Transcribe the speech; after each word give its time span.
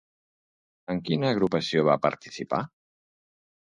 En 0.95 1.03
quina 1.11 1.31
agrupació 1.35 1.87
va 1.93 2.01
participar? 2.09 2.67